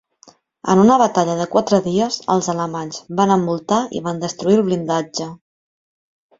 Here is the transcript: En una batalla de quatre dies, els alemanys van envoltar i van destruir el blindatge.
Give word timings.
En 0.73 0.79
una 0.83 0.95
batalla 1.01 1.35
de 1.41 1.47
quatre 1.51 1.81
dies, 1.89 2.17
els 2.37 2.49
alemanys 2.55 2.99
van 3.21 3.35
envoltar 3.37 3.81
i 4.01 4.05
van 4.09 4.25
destruir 4.27 4.61
el 4.63 4.69
blindatge. 4.73 5.33